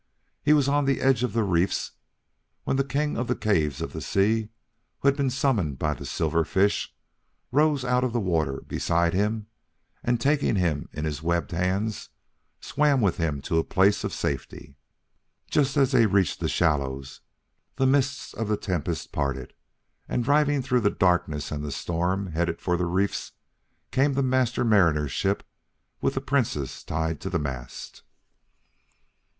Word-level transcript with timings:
He 0.41 0.51
was 0.53 0.67
on 0.67 0.85
the 0.85 0.99
edge 0.99 1.21
of 1.21 1.33
the 1.33 1.43
reefs 1.43 1.91
when 2.63 2.75
the 2.75 2.83
King 2.83 3.17
of 3.19 3.27
the 3.27 3.35
Caves 3.35 3.81
of 3.83 3.93
the 3.93 4.01
Sea, 4.01 4.49
who 4.97 5.07
had 5.09 5.15
been 5.15 5.29
summoned 5.29 5.77
by 5.77 5.93
the 5.93 6.07
silver 6.07 6.43
fish, 6.43 6.91
rose 7.51 7.85
out 7.85 8.03
of 8.03 8.11
the 8.11 8.19
water 8.19 8.61
beside 8.65 9.13
him, 9.13 9.45
and 10.03 10.19
taking 10.19 10.55
him 10.55 10.89
in 10.91 11.05
his 11.05 11.21
webbed 11.21 11.51
hands, 11.51 12.09
swam 12.61 12.99
with 12.99 13.17
him 13.17 13.43
to 13.43 13.59
a 13.59 13.63
place 13.63 14.03
of 14.03 14.11
safety. 14.11 14.75
Just 15.51 15.77
as 15.77 15.91
they 15.91 16.07
reached 16.07 16.39
the 16.39 16.49
shallows, 16.49 17.21
the 17.75 17.85
mists 17.85 18.33
of 18.33 18.47
the 18.47 18.57
tempest 18.57 19.11
parted, 19.11 19.53
and 20.09 20.23
driving 20.23 20.63
through 20.63 20.81
the 20.81 20.89
darkness 20.89 21.51
and 21.51 21.63
the 21.63 21.71
storm, 21.71 22.31
headed 22.31 22.59
for 22.59 22.75
the 22.75 22.87
reefs, 22.87 23.33
came 23.91 24.13
the 24.13 24.23
Master 24.23 24.65
Mariner's 24.65 25.11
ship 25.11 25.43
with 26.01 26.15
the 26.15 26.21
Princess 26.21 26.83
tied 26.83 27.21
to 27.21 27.29
the 27.29 27.37
mast. 27.37 28.01